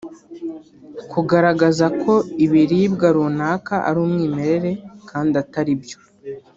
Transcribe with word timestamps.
kugaragaza 1.11 1.85
ko 2.01 2.13
ibiribwa 2.45 3.07
runaka 3.15 3.75
ari 3.87 3.97
umwimerere 4.05 4.71
kandi 5.09 5.33
atari 5.43 5.73
byo 5.81 5.99